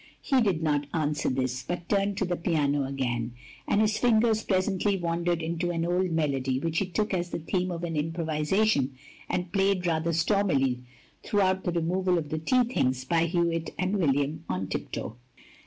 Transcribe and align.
He 0.23 0.41
did 0.41 0.63
not 0.63 0.87
answer 0.95 1.29
this, 1.29 1.61
but 1.61 1.87
turned 1.87 2.17
to 2.17 2.25
the 2.25 2.35
piano 2.35 2.85
again, 2.85 3.33
and 3.67 3.81
his 3.81 3.99
fingers 3.99 4.41
presently 4.43 4.97
wandered 4.97 5.43
into 5.43 5.69
an 5.69 5.85
old 5.85 6.09
melody, 6.09 6.57
which 6.59 6.79
he 6.79 6.87
took 6.87 7.13
as 7.13 7.29
the 7.29 7.37
theme 7.37 7.69
of 7.69 7.83
an 7.83 7.95
improvisation, 7.95 8.95
and 9.29 9.51
played 9.53 9.85
rather 9.85 10.11
stormily 10.11 10.79
throughout 11.21 11.65
the 11.65 11.71
removal 11.71 12.17
of 12.17 12.29
the 12.29 12.39
tea 12.39 12.63
things— 12.63 13.05
^by 13.05 13.27
Hewitt 13.27 13.75
and 13.77 13.95
William 13.99 14.43
on 14.49 14.65
tiptoe. 14.65 15.17